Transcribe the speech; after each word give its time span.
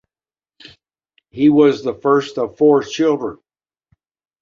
He 1.29 1.49
was 1.49 1.83
the 1.83 1.93
first 1.93 2.39
of 2.39 2.57
four 2.57 2.81
children. 2.81 3.37